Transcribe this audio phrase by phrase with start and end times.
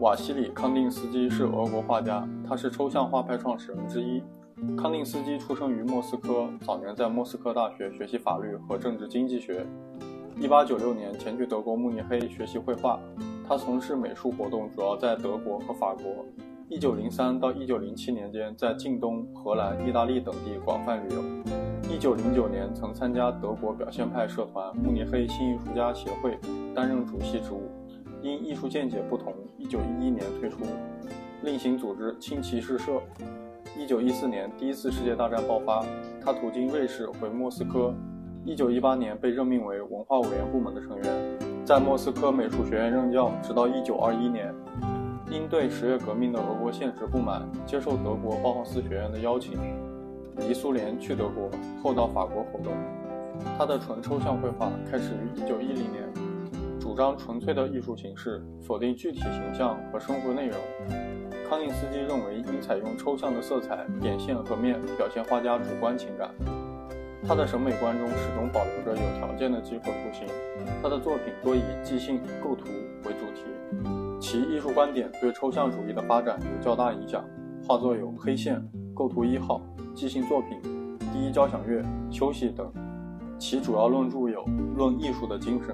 [0.00, 4.22] 瓦西里·康定斯基是俄国画家，他是抽象画派创始人之一。
[4.76, 9.66] 康定斯基出生于莫斯科，早年在莫斯科大学学习法律和政治经济学。
[10.40, 13.00] 1896年前去德国慕尼黑学习绘画。
[13.48, 16.24] 他从事美术活动主要在德国和法国。
[16.70, 21.22] 1903到1907年间，在近东、荷兰、意大利等地广泛旅游。
[21.98, 26.38] 1909年曾参加德国表现派社团慕尼黑新艺术家协会，
[26.72, 27.62] 担任主席职务。
[28.22, 30.58] 因艺术见解不同，1911年退出，
[31.42, 33.00] 另行组织轻骑士社。
[33.76, 35.84] 1914年，第一次世界大战爆发，
[36.24, 37.94] 他途经瑞士回莫斯科。
[38.46, 44.54] 1918年被任命为文化委员部门的成员，在莫斯科美术学院任教，直到1921年。
[45.30, 49.58] 因对十月革命的俄国现实不满，接受德国包豪斯学院的邀请，
[50.38, 51.50] 离苏联去德国，
[51.82, 52.72] 后到法国活动。
[53.58, 56.27] 他的纯抽象绘画开始于1910年。
[56.98, 60.58] 张纯粹的艺术形式，否定具体形象和生活内容。
[61.48, 66.28] 康定斯基认为，应采用抽象的色彩、点线和面表现画家主观情感。
[67.24, 70.26] 他的审美观中始终保留着有条件的几何图形。
[70.82, 72.64] 他的作品多以即兴构图
[73.04, 73.44] 为主题，
[74.18, 77.24] 其艺术观点对抽象主义的发展有较大影响。
[77.68, 78.56] 画作有《黑线》
[78.92, 79.62] 《构图一号》
[79.94, 80.58] 《即兴作品》
[81.12, 81.80] 《第一交响乐》
[82.10, 82.68] 《休息》等。
[83.38, 84.44] 其主要论著有
[84.76, 85.72] 《论艺术的精神》。